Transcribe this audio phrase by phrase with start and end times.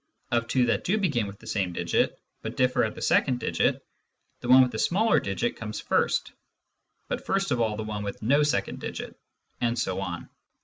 [0.31, 3.85] Of two that do begin with the same digit, but differ at the second digit,
[4.39, 6.31] the one with the smaller second digit comes first,
[7.07, 9.15] but first of all the one with no second digit;
[9.61, 10.27] and so on.